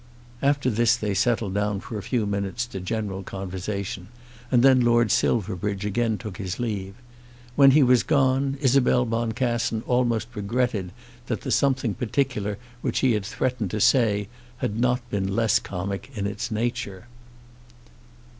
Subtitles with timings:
[0.41, 4.07] After this they settled down for a few minutes to general conversation,
[4.49, 6.95] and then Lord Silverbridge again took his leave.
[7.55, 10.91] When he was gone Isabel Boncassen almost regretted
[11.27, 14.27] that the "something particular" which he had threatened to say
[14.57, 17.05] had not been less comic in its nature.